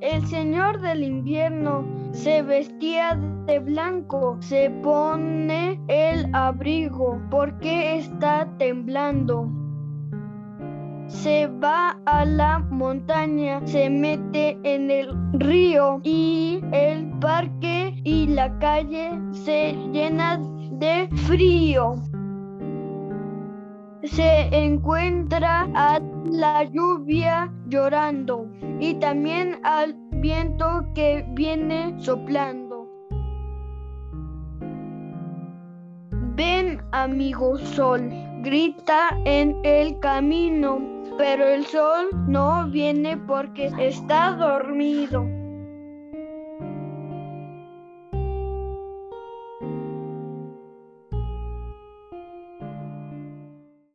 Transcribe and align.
El 0.00 0.24
señor 0.26 0.80
del 0.80 1.02
invierno 1.02 1.84
se 2.12 2.42
vestía 2.42 3.18
de 3.46 3.58
blanco, 3.58 4.36
se 4.40 4.70
pone 4.70 5.80
el 5.88 6.32
abrigo 6.32 7.20
porque 7.30 7.96
está 7.96 8.48
temblando. 8.58 9.50
Se 11.08 11.48
va 11.48 11.98
a 12.06 12.24
la 12.24 12.60
montaña, 12.70 13.60
se 13.66 13.90
mete 13.90 14.56
en 14.62 14.88
el 14.90 15.08
río 15.32 16.00
y 16.04 16.60
el 16.70 17.10
parque 17.18 18.00
y 18.04 18.28
la 18.28 18.56
calle 18.60 19.18
se 19.32 19.72
llenan 19.92 20.78
de 20.78 21.08
frío 21.26 21.96
se 24.02 24.48
encuentra 24.56 25.68
a 25.74 26.00
la 26.30 26.64
lluvia 26.64 27.52
llorando 27.66 28.48
y 28.80 28.94
también 28.94 29.60
al 29.64 29.96
viento 30.12 30.84
que 30.94 31.24
viene 31.30 31.94
soplando. 31.98 32.86
Ven, 36.34 36.80
amigo 36.92 37.58
sol, 37.58 38.08
grita 38.42 39.18
en 39.24 39.56
el 39.64 39.98
camino, 39.98 40.78
pero 41.18 41.44
el 41.44 41.66
sol 41.66 42.10
no 42.28 42.68
viene 42.70 43.16
porque 43.16 43.72
está 43.78 44.32
dormido. 44.32 45.26